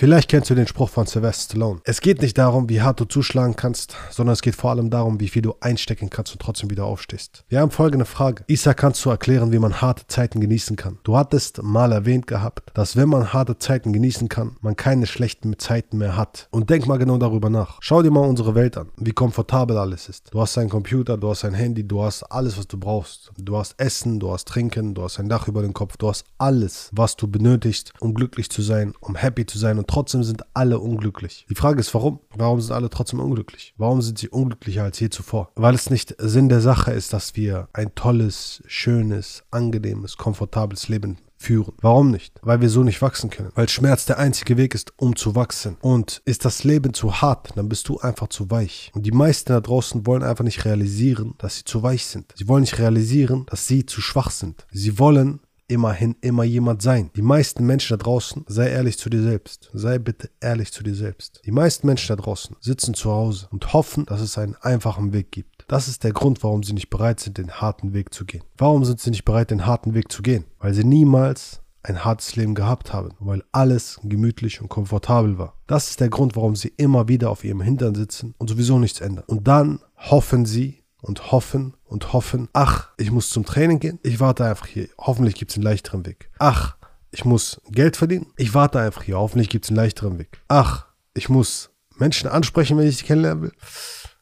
Vielleicht 0.00 0.30
kennst 0.30 0.48
du 0.48 0.54
den 0.54 0.66
Spruch 0.66 0.88
von 0.88 1.04
Sylvester 1.04 1.50
Stallone. 1.50 1.82
Es 1.84 2.00
geht 2.00 2.22
nicht 2.22 2.38
darum, 2.38 2.70
wie 2.70 2.80
hart 2.80 2.98
du 3.00 3.04
zuschlagen 3.04 3.54
kannst, 3.54 3.98
sondern 4.08 4.32
es 4.32 4.40
geht 4.40 4.54
vor 4.54 4.70
allem 4.70 4.88
darum, 4.88 5.20
wie 5.20 5.28
viel 5.28 5.42
du 5.42 5.56
einstecken 5.60 6.08
kannst 6.08 6.32
und 6.32 6.40
trotzdem 6.40 6.70
wieder 6.70 6.86
aufstehst. 6.86 7.44
Wir 7.50 7.60
haben 7.60 7.70
folgende 7.70 8.06
Frage. 8.06 8.42
Isa, 8.46 8.72
kannst 8.72 9.04
du 9.04 9.10
erklären, 9.10 9.52
wie 9.52 9.58
man 9.58 9.82
harte 9.82 10.06
Zeiten 10.06 10.40
genießen 10.40 10.76
kann? 10.76 10.98
Du 11.02 11.18
hattest 11.18 11.62
mal 11.62 11.92
erwähnt 11.92 12.26
gehabt, 12.26 12.70
dass 12.72 12.96
wenn 12.96 13.10
man 13.10 13.34
harte 13.34 13.58
Zeiten 13.58 13.92
genießen 13.92 14.30
kann, 14.30 14.56
man 14.62 14.74
keine 14.74 15.06
schlechten 15.06 15.58
Zeiten 15.58 15.98
mehr 15.98 16.16
hat. 16.16 16.48
Und 16.50 16.70
denk 16.70 16.86
mal 16.86 16.96
genau 16.96 17.18
darüber 17.18 17.50
nach. 17.50 17.76
Schau 17.80 18.00
dir 18.00 18.10
mal 18.10 18.26
unsere 18.26 18.54
Welt 18.54 18.78
an, 18.78 18.88
wie 18.96 19.12
komfortabel 19.12 19.76
alles 19.76 20.08
ist. 20.08 20.32
Du 20.32 20.40
hast 20.40 20.56
einen 20.56 20.70
Computer, 20.70 21.18
du 21.18 21.28
hast 21.28 21.44
ein 21.44 21.52
Handy, 21.52 21.86
du 21.86 22.02
hast 22.02 22.22
alles, 22.22 22.56
was 22.56 22.66
du 22.66 22.78
brauchst. 22.78 23.32
Du 23.36 23.58
hast 23.58 23.74
Essen, 23.76 24.18
du 24.18 24.32
hast 24.32 24.48
Trinken, 24.48 24.94
du 24.94 25.02
hast 25.02 25.20
ein 25.20 25.28
Dach 25.28 25.46
über 25.46 25.60
den 25.60 25.74
Kopf, 25.74 25.98
du 25.98 26.08
hast 26.08 26.24
alles, 26.38 26.88
was 26.94 27.16
du 27.16 27.28
benötigst, 27.28 27.92
um 28.00 28.14
glücklich 28.14 28.48
zu 28.48 28.62
sein, 28.62 28.94
um 29.00 29.14
happy 29.14 29.44
zu 29.44 29.58
sein 29.58 29.76
und 29.76 29.89
trotzdem 29.90 30.22
sind 30.22 30.44
alle 30.54 30.78
unglücklich. 30.78 31.46
Die 31.50 31.54
Frage 31.54 31.80
ist, 31.80 31.92
warum? 31.94 32.20
Warum 32.36 32.60
sind 32.60 32.72
alle 32.72 32.90
trotzdem 32.90 33.20
unglücklich? 33.20 33.74
Warum 33.76 34.02
sind 34.02 34.18
sie 34.18 34.28
unglücklicher 34.28 34.84
als 34.84 35.00
je 35.00 35.10
zuvor? 35.10 35.50
Weil 35.56 35.74
es 35.74 35.90
nicht 35.90 36.14
Sinn 36.18 36.48
der 36.48 36.60
Sache 36.60 36.92
ist, 36.92 37.12
dass 37.12 37.36
wir 37.36 37.68
ein 37.72 37.94
tolles, 37.94 38.62
schönes, 38.66 39.44
angenehmes, 39.50 40.16
komfortables 40.16 40.88
Leben 40.88 41.18
führen. 41.40 41.72
Warum 41.80 42.10
nicht? 42.10 42.38
Weil 42.42 42.60
wir 42.60 42.68
so 42.68 42.82
nicht 42.82 43.00
wachsen 43.00 43.30
können. 43.30 43.50
Weil 43.54 43.68
Schmerz 43.68 44.04
der 44.04 44.18
einzige 44.18 44.56
Weg 44.56 44.74
ist, 44.74 44.92
um 44.96 45.16
zu 45.16 45.34
wachsen. 45.34 45.76
Und 45.80 46.20
ist 46.26 46.44
das 46.44 46.64
Leben 46.64 46.92
zu 46.92 47.22
hart, 47.22 47.50
dann 47.56 47.68
bist 47.68 47.88
du 47.88 47.98
einfach 47.98 48.28
zu 48.28 48.50
weich. 48.50 48.92
Und 48.94 49.06
die 49.06 49.12
meisten 49.12 49.52
da 49.52 49.60
draußen 49.60 50.06
wollen 50.06 50.22
einfach 50.22 50.44
nicht 50.44 50.64
realisieren, 50.64 51.34
dass 51.38 51.56
sie 51.56 51.64
zu 51.64 51.82
weich 51.82 52.06
sind. 52.06 52.34
Sie 52.36 52.46
wollen 52.46 52.60
nicht 52.60 52.78
realisieren, 52.78 53.46
dass 53.48 53.66
sie 53.66 53.86
zu 53.86 54.00
schwach 54.02 54.30
sind. 54.30 54.66
Sie 54.70 54.98
wollen 54.98 55.40
immerhin 55.70 56.16
immer 56.20 56.44
jemand 56.44 56.82
sein. 56.82 57.10
Die 57.16 57.22
meisten 57.22 57.64
Menschen 57.64 57.96
da 57.96 58.02
draußen, 58.02 58.44
sei 58.48 58.68
ehrlich 58.68 58.98
zu 58.98 59.08
dir 59.08 59.22
selbst. 59.22 59.70
Sei 59.72 59.98
bitte 59.98 60.30
ehrlich 60.40 60.72
zu 60.72 60.82
dir 60.82 60.94
selbst. 60.94 61.40
Die 61.46 61.52
meisten 61.52 61.86
Menschen 61.86 62.08
da 62.08 62.20
draußen 62.20 62.56
sitzen 62.60 62.94
zu 62.94 63.10
Hause 63.10 63.46
und 63.50 63.72
hoffen, 63.72 64.04
dass 64.06 64.20
es 64.20 64.36
einen 64.36 64.56
einfachen 64.56 65.12
Weg 65.12 65.30
gibt. 65.30 65.64
Das 65.68 65.86
ist 65.86 66.02
der 66.02 66.12
Grund, 66.12 66.42
warum 66.42 66.64
sie 66.64 66.72
nicht 66.72 66.90
bereit 66.90 67.20
sind, 67.20 67.38
den 67.38 67.52
harten 67.52 67.92
Weg 67.92 68.12
zu 68.12 68.24
gehen. 68.24 68.42
Warum 68.58 68.84
sind 68.84 69.00
sie 69.00 69.10
nicht 69.10 69.24
bereit, 69.24 69.50
den 69.50 69.66
harten 69.66 69.94
Weg 69.94 70.10
zu 70.10 70.22
gehen? 70.22 70.44
Weil 70.58 70.74
sie 70.74 70.84
niemals 70.84 71.60
ein 71.82 72.04
hartes 72.04 72.36
Leben 72.36 72.54
gehabt 72.54 72.92
haben, 72.92 73.10
weil 73.20 73.42
alles 73.52 74.00
gemütlich 74.02 74.60
und 74.60 74.68
komfortabel 74.68 75.38
war. 75.38 75.54
Das 75.66 75.90
ist 75.90 76.00
der 76.00 76.10
Grund, 76.10 76.36
warum 76.36 76.56
sie 76.56 76.72
immer 76.76 77.08
wieder 77.08 77.30
auf 77.30 77.44
ihrem 77.44 77.62
Hintern 77.62 77.94
sitzen 77.94 78.34
und 78.38 78.50
sowieso 78.50 78.78
nichts 78.78 79.00
ändern. 79.00 79.24
Und 79.26 79.48
dann 79.48 79.80
hoffen 79.96 80.44
sie, 80.44 80.79
und 81.00 81.32
hoffen 81.32 81.74
und 81.84 82.12
hoffen. 82.12 82.48
Ach, 82.52 82.88
ich 82.96 83.10
muss 83.10 83.30
zum 83.30 83.44
Training 83.44 83.80
gehen. 83.80 83.98
Ich 84.02 84.20
warte 84.20 84.44
einfach 84.44 84.66
hier. 84.66 84.88
Hoffentlich 84.98 85.34
gibt 85.34 85.50
es 85.50 85.56
einen 85.56 85.64
leichteren 85.64 86.06
Weg. 86.06 86.30
Ach, 86.38 86.76
ich 87.10 87.24
muss 87.24 87.60
Geld 87.70 87.96
verdienen. 87.96 88.26
Ich 88.36 88.54
warte 88.54 88.80
einfach 88.80 89.02
hier. 89.02 89.18
Hoffentlich 89.18 89.48
gibt 89.48 89.64
es 89.64 89.70
einen 89.70 89.76
leichteren 89.76 90.18
Weg. 90.18 90.40
Ach, 90.48 90.86
ich 91.14 91.28
muss 91.28 91.70
Menschen 91.96 92.28
ansprechen, 92.28 92.78
wenn 92.78 92.86
ich 92.86 92.98
sie 92.98 93.04
kennenlernen 93.04 93.44
will. 93.44 93.52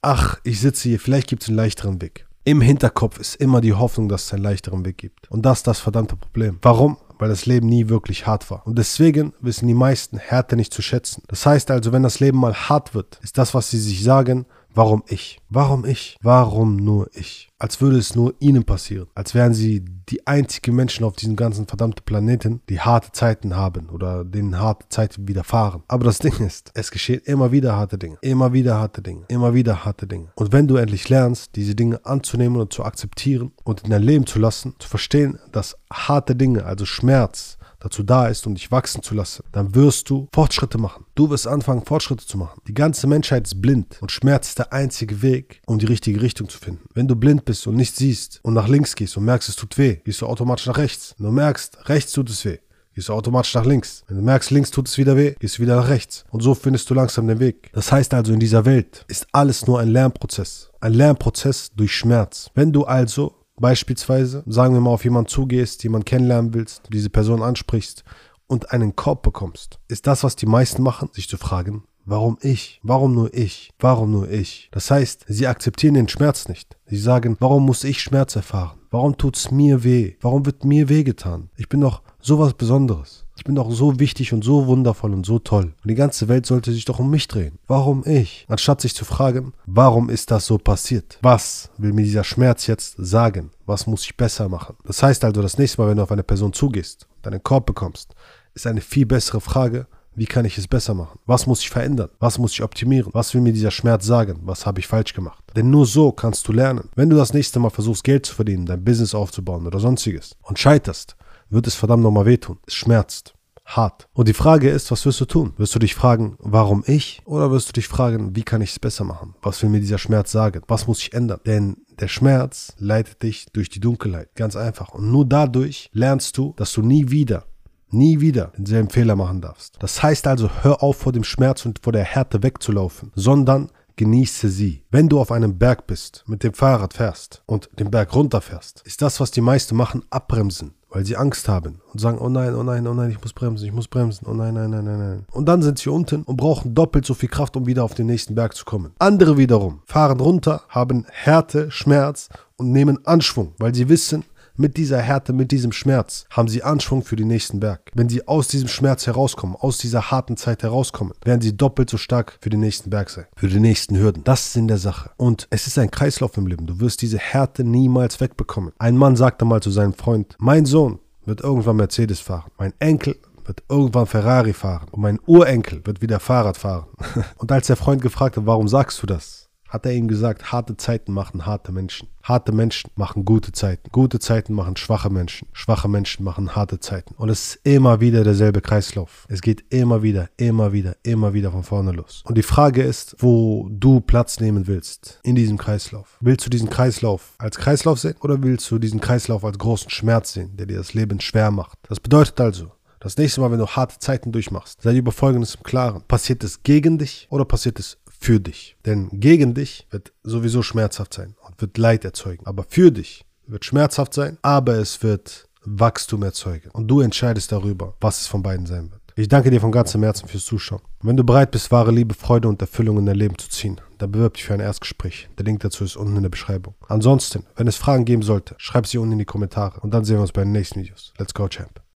Ach, 0.03 0.39
ich 0.45 0.61
sitze 0.61 0.89
hier. 0.89 1.01
Vielleicht 1.01 1.29
gibt 1.29 1.43
es 1.43 1.49
einen 1.49 1.57
leichteren 1.57 2.01
Weg. 2.01 2.27
Im 2.45 2.63
Hinterkopf 2.63 3.19
ist 3.19 3.35
immer 3.37 3.61
die 3.61 3.75
Hoffnung, 3.75 4.09
dass 4.09 4.25
es 4.25 4.33
einen 4.33 4.43
leichteren 4.43 4.85
Weg 4.87 4.97
gibt. 4.97 5.31
Und 5.31 5.43
das 5.43 5.59
ist 5.59 5.67
das 5.67 5.81
verdammte 5.81 6.17
Problem. 6.17 6.59
Warum? 6.63 6.97
Weil 7.19 7.29
das 7.29 7.45
Leben 7.45 7.69
nie 7.69 7.89
wirklich 7.89 8.27
hart 8.27 8.51
war. 8.51 8.67
Und 8.67 8.79
deswegen 8.79 9.35
wissen 9.41 9.67
die 9.67 9.75
meisten 9.75 10.17
Härte 10.17 10.57
nicht 10.57 10.73
zu 10.73 10.81
schätzen. 10.81 11.25
Das 11.29 11.45
heißt 11.45 11.71
also, 11.71 11.93
wenn 11.93 12.05
das 12.05 12.21
Leben 12.21 12.39
mal 12.39 12.55
hart 12.55 12.95
wird, 12.95 13.19
ist 13.23 13.37
das, 13.37 13.53
was 13.53 13.71
sie 13.71 13.79
sich 13.79 14.03
sagen, 14.03 14.47
Warum 14.79 15.03
ich? 15.09 15.41
Warum 15.49 15.85
ich? 15.85 16.17
Warum 16.23 16.77
nur 16.77 17.11
ich? 17.13 17.49
Als 17.59 17.81
würde 17.81 17.99
es 17.99 18.15
nur 18.15 18.37
ihnen 18.39 18.63
passieren. 18.63 19.09
Als 19.17 19.35
wären 19.35 19.53
sie 19.53 19.85
die 20.09 20.25
einzigen 20.25 20.77
Menschen 20.77 21.05
auf 21.05 21.17
diesem 21.17 21.35
ganzen 21.35 21.67
verdammten 21.67 22.05
Planeten, 22.05 22.61
die 22.69 22.79
harte 22.79 23.11
Zeiten 23.11 23.57
haben 23.57 23.89
oder 23.89 24.25
denen 24.25 24.61
harte 24.61 24.89
Zeiten 24.89 25.27
widerfahren. 25.27 25.83
Aber 25.89 26.05
das 26.05 26.21
Ding 26.21 26.39
ist, 26.47 26.71
es 26.75 26.93
geschehen 26.93 27.21
immer 27.25 27.51
wieder 27.51 27.75
harte 27.75 27.99
Dinge. 27.99 28.19
Immer 28.21 28.53
wieder 28.53 28.79
harte 28.79 29.03
Dinge. 29.03 29.25
Immer 29.27 29.53
wieder 29.53 29.85
harte 29.85 30.07
Dinge. 30.07 30.29
Und 30.37 30.53
wenn 30.53 30.69
du 30.69 30.77
endlich 30.77 31.09
lernst, 31.09 31.57
diese 31.57 31.75
Dinge 31.75 32.07
anzunehmen 32.07 32.61
und 32.61 32.73
zu 32.73 32.85
akzeptieren 32.85 33.51
und 33.65 33.81
in 33.81 33.91
dein 33.91 34.05
Leben 34.05 34.27
zu 34.27 34.39
lassen, 34.39 34.77
zu 34.79 34.89
verstehen, 34.89 35.41
dass 35.51 35.77
harte 35.93 36.37
Dinge, 36.37 36.65
also 36.65 36.85
Schmerz, 36.85 37.58
dazu 37.81 38.03
da 38.03 38.27
ist, 38.29 38.47
um 38.47 38.55
dich 38.55 38.71
wachsen 38.71 39.03
zu 39.03 39.15
lassen, 39.15 39.45
dann 39.53 39.75
wirst 39.75 40.11
du 40.11 40.29
Fortschritte 40.33 40.79
machen. 40.79 41.05
Du 41.15 41.31
wirst 41.31 41.47
anfangen, 41.47 41.85
Fortschritte 41.85 42.27
zu 42.27 42.39
machen. 42.39 42.61
Die 42.67 42.75
ganze 42.75 43.07
Menschheit 43.07 43.47
ist 43.47 43.61
blind 43.61 43.99
und 44.01 44.13
Schmerz 44.13 44.49
ist 44.49 44.59
der 44.59 44.73
einzige 44.73 45.23
Weg, 45.23 45.61
um 45.67 45.79
die 45.79 45.87
richtige 45.87 46.21
Richtung 46.21 46.49
zu 46.49 46.59
finden. 46.59 46.89
Wenn 46.95 47.09
du 47.09 47.17
blind 47.17 47.45
bist 47.45 47.67
und 47.67 47.77
nicht 47.77 47.97
siehst 47.97 48.41
und 48.43 48.55
nach 48.55 48.69
links 48.69 48.97
gehst 48.97 49.17
und 49.17 49.25
merkst, 49.25 49.49
es 49.49 49.57
tut 49.57 49.79
weh, 49.79 49.97
gehst 50.05 50.21
du 50.21 50.27
automatisch 50.27 50.67
nach 50.67 50.79
rechts. 50.79 51.15
Wenn 51.19 51.27
du 51.27 51.33
merkst, 51.33 51.89
rechts 51.89 52.13
tut 52.13 52.31
es 52.31 52.45
weh, 52.45 52.59
gehst 52.95 53.09
du 53.09 53.13
automatisch 53.13 53.55
nach 53.55 53.65
links. 53.65 54.03
Wenn 54.09 54.17
du 54.17 54.23
merkst, 54.25 54.51
links 54.51 54.71
tut 54.71 54.89
es 54.89 54.99
wieder 54.99 55.17
weh, 55.17 55.35
gehst 55.39 55.59
du 55.59 55.63
wieder 55.63 55.77
nach 55.77 55.89
rechts. 55.89 56.25
Und 56.31 56.43
so 56.43 56.55
findest 56.55 56.91
du 56.91 56.95
langsam 56.95 57.29
den 57.29 57.39
Weg. 57.39 57.71
Das 57.73 57.93
heißt 57.93 58.13
also, 58.15 58.33
in 58.33 58.41
dieser 58.41 58.65
Welt 58.65 59.05
ist 59.09 59.27
alles 59.33 59.67
nur 59.67 59.81
ein 59.81 59.89
Lernprozess. 59.89 60.71
Ein 60.81 60.95
Lernprozess 60.95 61.71
durch 61.77 61.95
Schmerz. 61.95 62.51
Wenn 62.55 62.73
du 62.73 62.85
also 62.85 63.35
Beispielsweise, 63.61 64.43
sagen 64.47 64.75
wir 64.75 64.81
mal, 64.81 64.91
auf 64.91 65.05
jemanden 65.05 65.29
zugehst, 65.29 65.83
jemanden 65.83 66.05
kennenlernen 66.05 66.55
willst, 66.55 66.83
diese 66.93 67.11
Person 67.11 67.43
ansprichst 67.43 68.05
und 68.47 68.73
einen 68.73 68.97
Korb 68.97 69.23
bekommst, 69.23 69.79
ist 69.89 70.07
das, 70.07 70.25
was 70.25 70.37
die 70.37 70.47
meisten 70.47 70.83
machen, 70.83 71.11
sich 71.13 71.29
zu 71.29 71.37
fragen, 71.37 71.85
warum 72.05 72.39
ich? 72.41 72.81
Warum 72.83 73.15
nur 73.15 73.33
ich? 73.35 73.71
Warum 73.79 74.11
nur 74.11 74.31
ich? 74.31 74.69
Das 74.73 74.91
heißt, 74.91 75.27
sie 75.29 75.47
akzeptieren 75.47 75.95
den 75.95 76.09
Schmerz 76.09 76.49
nicht. 76.49 76.77
Sie 76.87 76.99
sagen, 76.99 77.37
warum 77.41 77.67
muss 77.67 77.85
ich 77.85 78.01
Schmerz 78.01 78.35
erfahren? 78.37 78.79
Warum 78.91 79.17
tut's 79.17 79.51
mir 79.51 79.85
weh? 79.85 80.15
Warum 80.21 80.47
wird 80.47 80.65
mir 80.65 80.89
weh 80.89 81.05
getan? 81.05 81.51
Ich 81.57 81.69
bin 81.69 81.81
doch 81.81 82.03
sowas 82.21 82.55
Besonderes. 82.55 83.27
Ich 83.39 83.45
bin 83.45 83.55
doch 83.55 83.71
so 83.71 84.01
wichtig 84.01 84.33
und 84.33 84.43
so 84.43 84.67
wundervoll 84.67 85.15
und 85.15 85.25
so 85.25 85.39
toll. 85.39 85.67
Und 85.67 85.89
die 85.89 85.95
ganze 85.95 86.27
Welt 86.27 86.45
sollte 86.45 86.73
sich 86.73 86.85
doch 86.85 86.99
um 86.99 87.09
mich 87.09 87.29
drehen. 87.29 87.61
Warum 87.69 88.03
ich? 88.05 88.45
Anstatt 88.49 88.81
sich 88.81 88.97
zu 88.97 89.05
fragen, 89.05 89.53
warum 89.65 90.11
ist 90.11 90.33
das 90.33 90.45
so 90.45 90.59
passiert? 90.59 91.21
Was 91.23 91.71
will 91.79 91.93
mir 91.93 92.03
dieser 92.03 92.25
Schmerz 92.25 92.67
jetzt 92.67 92.97
sagen? 92.99 93.53
Was 93.65 93.87
muss 93.87 94.03
ich 94.03 94.17
besser 94.17 94.49
machen? 94.49 94.75
Das 94.85 95.05
heißt 95.05 95.25
also, 95.25 95.41
das 95.41 95.57
nächste 95.57 95.81
Mal, 95.81 95.89
wenn 95.89 95.99
du 95.99 96.03
auf 96.03 96.11
eine 96.11 96.25
Person 96.25 96.53
zugehst 96.53 97.07
und 97.19 97.29
einen 97.29 97.43
Korb 97.45 97.67
bekommst, 97.67 98.17
ist 98.55 98.67
eine 98.67 98.81
viel 98.81 99.07
bessere 99.07 99.41
Frage, 99.41 99.87
wie 100.17 100.27
kann 100.27 100.45
ich 100.45 100.59
es 100.59 100.67
besser 100.67 100.95
machen? 100.95 101.21
Was 101.27 101.47
muss 101.47 101.61
ich 101.61 101.71
verändern? 101.71 102.09
Was 102.19 102.39
muss 102.39 102.55
ich 102.55 102.65
optimieren? 102.65 103.13
Was 103.15 103.33
will 103.35 103.41
mir 103.41 103.53
dieser 103.53 103.71
Schmerz 103.71 104.05
sagen? 104.05 104.41
Was 104.43 104.67
habe 104.67 104.81
ich 104.81 104.89
falsch 104.89 105.15
gemacht? 105.15 105.45
Denn 105.55 105.71
nur 105.71 105.87
so 105.87 106.11
kannst 106.11 106.49
du 106.49 106.53
lernen. 106.53 106.89
Wenn 106.97 107.09
du 107.09 107.17
das 107.17 107.33
nächste 107.33 107.61
Mal 107.61 107.71
versuchst, 107.71 108.03
Geld 108.03 108.27
zu 108.27 108.35
verdienen, 108.35 108.67
dein 108.67 108.83
Business 108.83 109.15
aufzubauen 109.15 109.65
oder 109.65 109.79
sonstiges 109.79 110.35
und 110.43 110.59
scheiterst, 110.59 111.15
wird 111.51 111.67
es 111.67 111.75
verdammt 111.75 112.03
nochmal 112.03 112.27
wehtun. 112.27 112.59
Es 112.67 112.75
schmerzt. 112.75 113.35
Hart. 113.65 114.09
Und 114.15 114.29
die 114.29 114.35
Frage 114.35 114.71
ist, 114.71 114.91
was 114.91 115.05
wirst 115.05 115.21
du 115.21 115.27
tun? 115.27 115.53
Wirst 115.59 115.75
du 115.75 115.79
dich 115.79 115.95
fragen, 115.95 116.37
warum 116.39 116.85
ich? 116.87 117.21
Oder 117.27 117.51
wirst 117.51 117.69
du 117.69 117.73
dich 117.73 117.87
fragen, 117.87 118.35
wie 118.35 118.43
kann 118.43 118.63
ich 118.63 118.71
es 118.71 118.79
besser 118.79 119.05
machen? 119.05 119.35
Was 119.43 119.63
will 119.63 119.69
mir 119.69 119.81
dieser 119.81 119.99
Schmerz 119.99 120.33
sagen? 120.33 120.63
Was 120.69 120.87
muss 120.87 121.01
ich 121.01 121.13
ändern? 121.13 121.41
Denn 121.45 121.77
der 122.01 122.09
Schmerz 122.09 122.73
leitet 122.79 123.23
dich 123.23 123.47
durch 123.53 123.69
die 123.69 123.81
Dunkelheit. 123.81 124.35
Ganz 124.37 124.57
einfach. 124.57 124.95
Und 124.95 125.11
nur 125.11 125.27
dadurch 125.27 125.91
lernst 125.93 126.39
du, 126.39 126.55
dass 126.57 126.73
du 126.73 126.81
nie 126.81 127.11
wieder 127.11 127.45
nie 127.91 128.21
wieder 128.21 128.53
denselben 128.57 128.91
Fehler 128.91 129.17
machen 129.17 129.41
darfst. 129.41 129.77
Das 129.81 130.03
heißt 130.03 130.27
also, 130.27 130.51
hör 130.63 130.83
auf 130.83 130.99
vor 130.99 131.13
dem 131.13 131.25
Schmerz 131.25 131.65
und 131.65 131.79
vor 131.83 131.93
der 131.93 132.05
Härte 132.05 132.43
wegzulaufen, 132.43 133.13
sondern 133.15 133.71
genieße 133.97 134.49
sie. 134.49 134.85
Wenn 134.91 135.09
du 135.09 135.19
auf 135.19 135.33
einem 135.33 135.59
Berg 135.59 135.87
bist, 135.87 136.25
mit 136.27 136.45
dem 136.45 136.55
Fahrrad 136.55 136.95
fährst 136.95 137.43
und 137.47 137.69
den 137.79 137.91
Berg 137.91 138.15
runterfährst, 138.15 138.83
ist 138.85 139.03
das, 139.03 139.21
was 139.21 139.31
die 139.31 139.41
meisten 139.41 139.77
machen, 139.77 140.05
abbremsen 140.11 140.75
weil 140.91 141.05
sie 141.05 141.17
Angst 141.17 141.49
haben 141.49 141.81
und 141.93 142.01
sagen, 142.01 142.19
oh 142.19 142.29
nein, 142.29 142.55
oh 142.55 142.63
nein, 142.63 142.87
oh 142.87 142.95
nein, 142.95 143.11
ich 143.11 143.21
muss 143.21 143.33
bremsen, 143.33 143.67
ich 143.67 143.73
muss 143.73 143.89
bremsen, 143.89 144.27
oh 144.27 144.35
nein, 144.35 144.55
nein, 144.55 144.71
nein, 144.71 144.85
nein, 144.85 144.99
nein. 144.99 145.27
Und 145.33 145.47
dann 145.47 145.63
sind 145.63 145.79
sie 145.79 145.91
unten 145.91 146.23
und 146.23 146.37
brauchen 146.37 146.75
doppelt 146.75 147.05
so 147.05 147.15
viel 147.15 147.29
Kraft, 147.29 147.57
um 147.57 147.67
wieder 147.67 147.85
auf 147.85 147.95
den 147.95 148.07
nächsten 148.07 148.35
Berg 148.35 148.55
zu 148.55 148.65
kommen. 148.65 148.93
Andere 148.99 149.37
wiederum 149.37 149.81
fahren 149.85 150.21
runter, 150.21 150.63
haben 150.69 151.07
Härte, 151.11 151.71
Schmerz 151.71 152.29
und 152.57 152.73
nehmen 152.73 153.05
Anschwung, 153.07 153.53
weil 153.59 153.75
sie 153.75 153.89
wissen, 153.89 154.25
mit 154.59 154.77
dieser 154.77 154.99
Härte, 154.99 155.33
mit 155.33 155.53
diesem 155.53 155.73
Schmerz 155.73 156.27
haben 156.31 156.49
sie 156.49 156.63
Anschwung 156.63 157.03
für 157.03 157.17
den 157.17 157.29
nächsten 157.29 157.61
Berg. 157.61 157.91
Wenn 157.95 158.09
sie 158.09 158.27
aus 158.27 158.49
diesem 158.49 158.69
Schmerz 158.69 159.07
herauskommen, 159.07 159.57
aus 159.57 159.79
dieser 159.79 160.11
harten 160.11 160.37
Zeit 160.37 160.63
herauskommen, 160.63 161.15
werden 161.25 161.41
sie 161.41 161.57
doppelt 161.57 161.89
so 161.89 161.97
stark 161.97 162.39
für 162.41 162.51
den 162.51 162.61
nächsten 162.61 162.91
Berg 162.91 163.11
sein, 163.11 163.27
für 163.37 163.49
die 163.49 163.61
nächsten 163.61 163.97
Hürden. 163.97 164.25
Das 164.25 164.49
ist 164.49 164.57
in 164.57 164.69
der 164.69 164.79
Sache. 164.79 165.11
Und 165.17 165.47
es 165.51 165.67
ist 165.67 165.79
ein 165.79 165.91
Kreislauf 165.91 166.37
im 166.37 166.47
Leben. 166.47 166.67
Du 166.67 166.81
wirst 166.81 167.03
diese 167.03 167.19
Härte 167.19 167.65
niemals 167.65 168.21
wegbekommen. 168.21 168.73
Ein 168.79 168.97
Mann 168.97 169.17
sagte 169.17 169.45
mal 169.45 169.63
zu 169.63 169.71
seinem 169.71 169.95
Freund, 169.95 170.35
mein 170.39 170.67
Sohn 170.67 170.99
wird 171.25 171.41
irgendwann 171.41 171.77
Mercedes 171.77 172.21
fahren. 172.21 172.51
Mein 172.59 172.73
Enkel 172.81 173.17
wird 173.45 173.63
irgendwann 173.69 174.07
Ferrari 174.07 174.53
fahren. 174.53 174.89
Und 174.91 175.03
mein 175.03 175.21
Urenkel 175.27 175.85
wird 175.85 176.03
wieder 176.03 176.21
Fahrrad 176.21 176.57
fahren. 176.57 176.87
Und 177.37 177.53
als 177.53 177.69
der 177.69 177.77
Freund 177.77 178.03
gefragt 178.03 178.37
hat, 178.37 178.47
warum 178.47 178.69
sagst 178.69 179.03
du 179.03 179.07
das? 179.07 179.48
Hat 179.69 179.87
er 179.87 179.93
ihm 179.93 180.09
gesagt, 180.09 180.53
harte 180.53 180.77
Zeiten 180.77 181.13
machen 181.13 181.47
harte 181.47 181.73
Menschen. 181.73 182.09
Harte 182.23 182.53
Menschen 182.53 182.91
machen 182.97 183.25
gute 183.25 183.53
Zeiten. 183.53 183.91
Gute 183.91 184.19
Zeiten 184.19 184.53
machen 184.53 184.77
schwache 184.77 185.11
Menschen. 185.11 185.49
Schwache 185.53 185.89
Menschen 185.89 186.25
machen 186.25 186.55
harte 186.57 186.81
Zeiten. 186.81 187.15
Und 187.17 187.29
es 187.29 187.55
ist 187.55 187.61
immer 187.65 188.01
wieder 188.01 188.25
derselbe 188.25 188.61
Kreislauf. 188.61 189.27
Es 189.29 189.41
geht 189.41 189.65
immer 189.71 190.03
wieder, 190.03 190.29
immer 190.37 190.73
wieder, 190.73 190.97
immer 191.03 191.33
wieder 191.33 191.53
von 191.53 191.63
vorne 191.63 191.93
los. 191.93 192.23
Und 192.25 192.37
die 192.37 192.43
Frage 192.43 192.83
ist, 192.83 193.17
wo 193.19 193.69
du 193.71 194.01
Platz 194.01 194.41
nehmen 194.41 194.67
willst 194.67 195.21
in 195.23 195.35
diesem 195.35 195.59
Kreislauf. 195.59 196.19
Willst 196.21 196.45
du 196.47 196.51
diesen 196.51 196.71
Kreislauf 196.71 197.35
als 197.39 197.57
Kreislauf 197.57 197.99
sehen 197.99 198.17
oder 198.21 198.43
willst 198.43 198.71
du 198.71 198.79
diesen 198.79 199.01
Kreislauf 199.01 199.45
als 199.45 199.59
großen 199.59 199.91
Schmerz 199.91 200.33
sehen, 200.33 200.57
der 200.57 200.67
dir 200.67 200.79
das 200.79 200.95
Leben 200.95 201.21
schwer 201.21 201.51
macht? 201.51 201.79
Das 201.89 202.01
bedeutet 202.01 202.41
also, 202.41 202.73
Das 203.01 203.17
nächste 203.17 203.41
Mal, 203.41 203.53
wenn 203.53 203.61
du 203.61 203.67
harte 203.69 203.99
Zeiten 204.01 204.33
durchmachst, 204.33 204.83
sei 204.83 204.93
dir 204.93 204.99
über 204.99 205.13
Folgendes 205.13 205.55
im 205.55 205.63
Klaren. 205.63 206.03
Passiert 206.09 206.43
es 206.43 206.65
gegen 206.65 206.99
dich 206.99 207.29
oder 207.31 207.45
passiert 207.45 207.79
es 207.79 207.97
für 208.19 208.41
dich? 208.41 208.77
Denn 208.85 209.09
gegen 209.13 209.55
dich 209.55 209.87
wird 209.91 210.13
sowieso 210.23 210.63
schmerzhaft 210.63 211.15
sein 211.15 211.35
und 211.47 211.61
wird 211.61 211.79
Leid 211.79 212.05
erzeugen. 212.05 212.47
Aber 212.47 212.65
für 212.69 212.91
dich 212.91 213.25
wird 213.47 213.65
schmerzhaft 213.65 214.15
sein, 214.15 214.39
aber 214.43 214.75
es 214.75 215.03
wird 215.03 215.49
Wachstum 215.65 216.23
erzeugen. 216.23 216.71
Und 216.73 216.89
du 216.89 217.01
entscheidest 217.01 217.53
darüber, 217.53 217.95
was 218.01 218.21
es 218.21 218.27
von 218.27 218.43
beiden 218.43 218.67
sein 218.67 218.91
wird. 218.91 219.03
Ich 219.17 219.27
danke 219.27 219.51
dir 219.51 219.61
von 219.61 219.73
ganzem 219.73 220.05
Herzen 220.05 220.29
fürs 220.29 220.45
Zuschauen. 220.45 220.81
wenn 221.03 221.17
du 221.17 221.25
bereit 221.25 221.51
bist, 221.51 221.73
wahre 221.73 221.91
Liebe, 221.91 222.15
Freude 222.15 222.47
und 222.49 222.61
Erfüllung 222.61 222.99
in 222.99 223.07
dein 223.07 223.17
Leben 223.17 223.37
zu 223.37 223.49
ziehen, 223.49 223.81
dann 223.99 224.13
bewirb 224.13 224.35
dich 224.35 224.45
für 224.45 224.55
ein 224.55 224.61
Erstgespräch. 224.61 225.29
Der 225.37 225.45
Link 225.45 225.59
dazu 225.61 225.83
ist 225.83 225.97
unten 225.97 226.15
in 226.15 226.23
der 226.23 226.31
Beschreibung. 226.31 226.77
Ansonsten, 226.87 227.45
wenn 227.57 227.67
es 227.67 227.77
Fragen 227.77 228.05
geben 228.05 228.23
sollte, 228.23 228.55
schreib 228.59 228.87
sie 228.87 228.99
unten 228.99 229.15
in 229.15 229.19
die 229.19 229.25
Kommentare 229.25 229.81
und 229.81 229.93
dann 229.93 230.05
sehen 230.05 230.19
wir 230.19 230.23
uns 230.23 230.31
bei 230.31 230.45
den 230.45 230.53
nächsten 230.53 230.81
Videos. 230.81 231.13
Let's 231.19 231.35
go, 231.35 231.49
Champ. 231.49 231.81